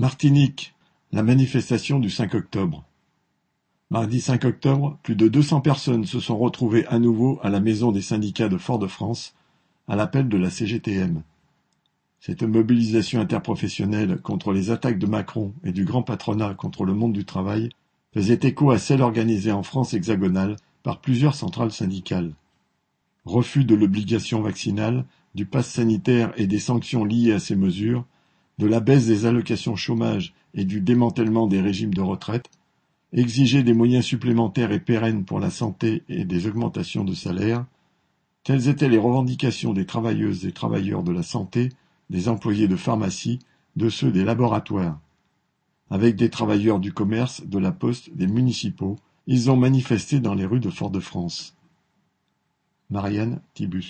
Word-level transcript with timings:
Martinique, 0.00 0.76
la 1.10 1.24
manifestation 1.24 1.98
du 1.98 2.08
cinq 2.08 2.34
octobre. 2.34 2.84
Mardi 3.90 4.20
5 4.20 4.44
octobre, 4.44 4.96
plus 5.02 5.16
de 5.16 5.26
200 5.26 5.60
personnes 5.60 6.04
se 6.04 6.20
sont 6.20 6.38
retrouvées 6.38 6.86
à 6.86 7.00
nouveau 7.00 7.40
à 7.42 7.48
la 7.48 7.58
maison 7.58 7.90
des 7.90 8.00
syndicats 8.00 8.48
de 8.48 8.58
Fort-de-France, 8.58 9.34
à 9.88 9.96
l'appel 9.96 10.28
de 10.28 10.36
la 10.36 10.50
CGTM. 10.50 11.22
Cette 12.20 12.44
mobilisation 12.44 13.20
interprofessionnelle 13.20 14.20
contre 14.20 14.52
les 14.52 14.70
attaques 14.70 15.00
de 15.00 15.06
Macron 15.06 15.52
et 15.64 15.72
du 15.72 15.84
grand 15.84 16.04
patronat 16.04 16.54
contre 16.54 16.84
le 16.84 16.94
monde 16.94 17.12
du 17.12 17.24
travail 17.24 17.68
faisait 18.14 18.38
écho 18.42 18.70
à 18.70 18.78
celle 18.78 19.02
organisée 19.02 19.50
en 19.50 19.64
France 19.64 19.94
hexagonale 19.94 20.54
par 20.84 21.00
plusieurs 21.00 21.34
centrales 21.34 21.72
syndicales. 21.72 22.34
Refus 23.24 23.64
de 23.64 23.74
l'obligation 23.74 24.42
vaccinale, 24.42 25.06
du 25.34 25.44
pass 25.44 25.68
sanitaire 25.68 26.32
et 26.36 26.46
des 26.46 26.60
sanctions 26.60 27.04
liées 27.04 27.32
à 27.32 27.40
ces 27.40 27.56
mesures, 27.56 28.04
de 28.58 28.66
la 28.66 28.80
baisse 28.80 29.06
des 29.06 29.26
allocations 29.26 29.76
chômage 29.76 30.34
et 30.54 30.64
du 30.64 30.80
démantèlement 30.80 31.46
des 31.46 31.60
régimes 31.60 31.94
de 31.94 32.00
retraite, 32.00 32.50
exiger 33.12 33.62
des 33.62 33.74
moyens 33.74 34.04
supplémentaires 34.04 34.72
et 34.72 34.80
pérennes 34.80 35.24
pour 35.24 35.40
la 35.40 35.50
santé 35.50 36.02
et 36.08 36.24
des 36.24 36.46
augmentations 36.46 37.04
de 37.04 37.14
salaire, 37.14 37.64
telles 38.44 38.68
étaient 38.68 38.88
les 38.88 38.98
revendications 38.98 39.72
des 39.72 39.86
travailleuses 39.86 40.46
et 40.46 40.52
travailleurs 40.52 41.02
de 41.02 41.12
la 41.12 41.22
santé, 41.22 41.70
des 42.10 42.28
employés 42.28 42.68
de 42.68 42.76
pharmacie, 42.76 43.38
de 43.76 43.88
ceux 43.88 44.10
des 44.10 44.24
laboratoires. 44.24 45.00
Avec 45.90 46.16
des 46.16 46.30
travailleurs 46.30 46.80
du 46.80 46.92
commerce, 46.92 47.46
de 47.46 47.58
la 47.58 47.72
poste, 47.72 48.14
des 48.14 48.26
municipaux, 48.26 48.96
ils 49.26 49.50
ont 49.50 49.56
manifesté 49.56 50.20
dans 50.20 50.34
les 50.34 50.46
rues 50.46 50.60
de 50.60 50.70
Fort-de-France. 50.70 51.56
Marianne 52.90 53.40
Thibus 53.54 53.88